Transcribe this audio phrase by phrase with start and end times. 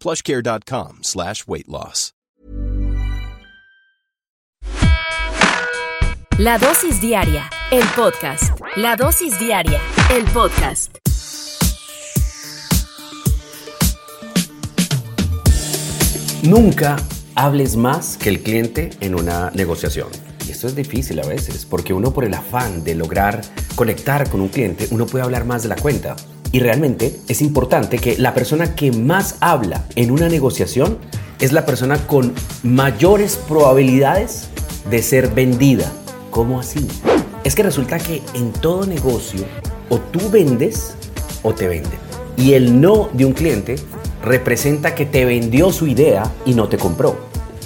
[0.00, 2.12] plushcare.com slash weight loss.
[6.38, 8.60] La dosis diaria, el podcast.
[8.76, 9.80] La dosis diaria,
[10.10, 10.98] el podcast.
[16.42, 16.96] Nunca
[17.34, 20.08] hables más que el cliente en una negociación.
[20.46, 23.40] Y esto es difícil a veces, porque uno por el afán de lograr
[23.74, 26.16] conectar con un cliente, uno puede hablar más de la cuenta.
[26.52, 30.98] Y realmente es importante que la persona que más habla en una negociación
[31.40, 34.48] es la persona con mayores probabilidades
[34.90, 35.92] de ser vendida.
[36.30, 36.86] ¿Cómo así?
[37.44, 39.44] Es que resulta que en todo negocio
[39.88, 40.94] o tú vendes
[41.42, 41.98] o te venden.
[42.36, 43.76] Y el no de un cliente
[44.22, 47.16] representa que te vendió su idea y no te compró.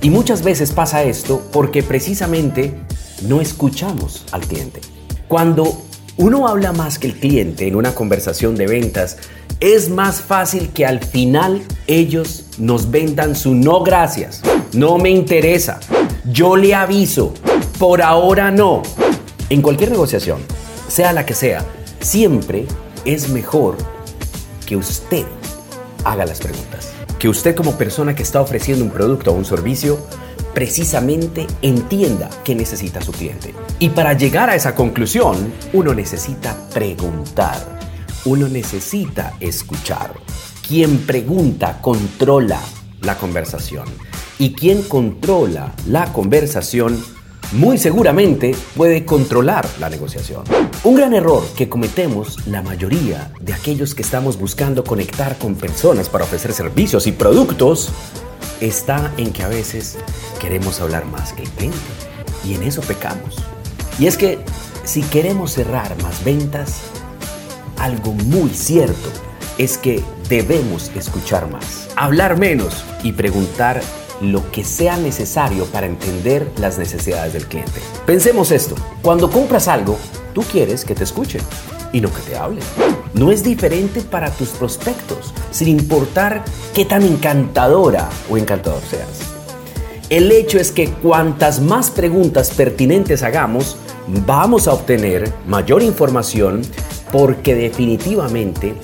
[0.00, 2.74] Y muchas veces pasa esto porque precisamente
[3.22, 4.80] no escuchamos al cliente.
[5.28, 5.82] Cuando
[6.16, 9.18] uno habla más que el cliente en una conversación de ventas,
[9.60, 14.42] es más fácil que al final ellos nos vendan su no gracias.
[14.72, 15.80] No me interesa.
[16.24, 17.32] Yo le aviso.
[17.78, 18.82] Por ahora no.
[19.48, 20.38] En cualquier negociación,
[20.88, 21.64] sea la que sea,
[22.00, 22.66] siempre
[23.04, 23.76] es mejor
[24.66, 25.24] que usted
[26.04, 26.92] haga las preguntas.
[27.18, 29.98] Que usted como persona que está ofreciendo un producto o un servicio
[30.54, 33.54] precisamente entienda qué necesita su cliente.
[33.78, 37.80] Y para llegar a esa conclusión, uno necesita preguntar.
[38.24, 40.12] Uno necesita escuchar.
[40.66, 42.60] Quien pregunta controla
[43.00, 43.86] la conversación.
[44.38, 47.02] Y quien controla la conversación
[47.52, 50.44] muy seguramente puede controlar la negociación.
[50.84, 56.08] Un gran error que cometemos la mayoría de aquellos que estamos buscando conectar con personas
[56.08, 57.90] para ofrecer servicios y productos
[58.66, 59.98] está en que a veces
[60.40, 61.78] queremos hablar más que el cliente
[62.44, 63.36] y en eso pecamos.
[63.98, 64.38] Y es que
[64.84, 66.80] si queremos cerrar más ventas,
[67.78, 69.10] algo muy cierto
[69.58, 73.82] es que debemos escuchar más, hablar menos y preguntar
[74.20, 77.80] lo que sea necesario para entender las necesidades del cliente.
[78.06, 79.98] Pensemos esto, cuando compras algo,
[80.32, 81.42] tú quieres que te escuchen
[81.92, 82.64] y no que te hablen.
[83.14, 86.44] No es diferente para tus prospectos, sin importar
[86.74, 89.32] qué tan encantadora o encantador seas.
[90.08, 93.76] El hecho es que cuantas más preguntas pertinentes hagamos,
[94.26, 96.62] vamos a obtener mayor información
[97.10, 98.74] porque definitivamente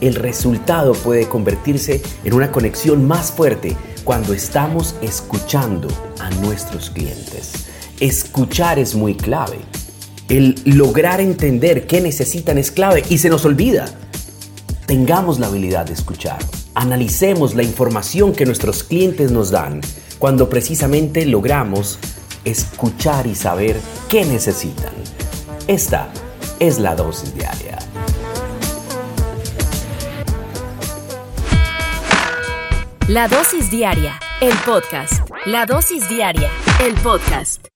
[0.00, 5.88] el resultado puede convertirse en una conexión más fuerte cuando estamos escuchando
[6.20, 7.66] a nuestros clientes.
[7.98, 9.58] Escuchar es muy clave.
[10.28, 13.86] El lograr entender qué necesitan es clave y se nos olvida.
[14.86, 16.38] Tengamos la habilidad de escuchar.
[16.74, 19.80] Analicemos la información que nuestros clientes nos dan
[20.18, 21.98] cuando precisamente logramos
[22.44, 23.76] escuchar y saber
[24.08, 24.92] qué necesitan.
[25.68, 26.08] Esta
[26.58, 27.78] es la dosis diaria.
[33.08, 35.12] La dosis diaria, el podcast.
[35.44, 36.50] La dosis diaria,
[36.84, 37.75] el podcast.